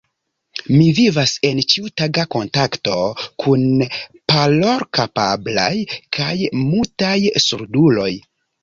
[0.77, 2.97] Mi vivas en ĉiutaga kontakto
[3.45, 3.69] kun
[4.35, 5.73] parolkapablaj
[6.21, 6.35] kaj
[6.67, 7.17] mutaj
[7.49, 8.15] surduloj.